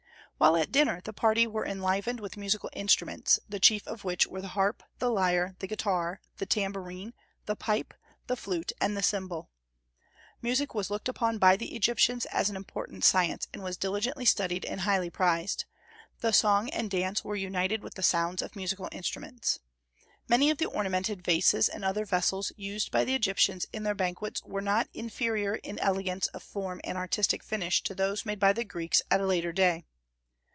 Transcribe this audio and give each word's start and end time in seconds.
While 0.41 0.57
at 0.57 0.71
dinner 0.71 1.01
the 1.01 1.13
party 1.13 1.45
were 1.45 1.67
enlivened 1.67 2.19
with 2.19 2.35
musical 2.35 2.71
instruments, 2.73 3.39
the 3.47 3.59
chief 3.59 3.85
of 3.85 4.03
which 4.03 4.25
were 4.25 4.41
the 4.41 4.47
harp, 4.47 4.81
the 4.97 5.11
lyre, 5.11 5.55
the 5.59 5.67
guitar, 5.67 6.19
the 6.37 6.47
tambourine, 6.47 7.13
the 7.45 7.55
pipe, 7.55 7.93
the 8.25 8.35
flute, 8.35 8.71
and 8.81 8.97
the 8.97 9.03
cymbal. 9.03 9.51
Music 10.41 10.73
was 10.73 10.89
looked 10.89 11.07
upon 11.07 11.37
by 11.37 11.55
the 11.57 11.75
Egyptians 11.75 12.25
as 12.31 12.49
an 12.49 12.55
important 12.55 13.03
science, 13.05 13.47
and 13.53 13.61
was 13.61 13.77
diligently 13.77 14.25
studied 14.25 14.65
and 14.65 14.81
highly 14.81 15.11
prized; 15.11 15.65
the 16.21 16.31
song 16.33 16.71
and 16.71 16.89
the 16.89 16.97
dance 17.01 17.23
were 17.23 17.35
united 17.35 17.83
with 17.83 17.93
the 17.93 18.01
sounds 18.01 18.41
of 18.41 18.55
musical 18.55 18.89
instruments. 18.91 19.59
Many 20.27 20.49
of 20.49 20.57
the 20.57 20.65
ornamented 20.65 21.23
vases 21.23 21.69
and 21.69 21.85
other 21.85 22.03
vessels 22.03 22.51
used 22.57 22.89
by 22.89 23.05
the 23.05 23.13
Egyptians 23.13 23.67
in 23.71 23.83
their 23.83 23.93
banquets 23.93 24.41
were 24.43 24.59
not 24.61 24.89
inferior 24.91 25.57
in 25.57 25.77
elegance 25.77 26.25
of 26.29 26.41
form 26.41 26.81
and 26.83 26.97
artistic 26.97 27.43
finish 27.43 27.83
to 27.83 27.93
those 27.93 28.25
made 28.25 28.39
by 28.39 28.53
the 28.53 28.63
Greeks 28.63 29.03
at 29.11 29.21
a 29.21 29.25
later 29.27 29.51
day. 29.51 29.83